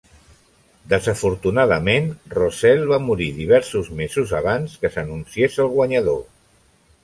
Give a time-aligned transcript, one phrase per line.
[0.93, 2.07] Desafortunadament,
[2.37, 6.23] Roselle va morir diversos mesos abans que s'anunciés el guanyador.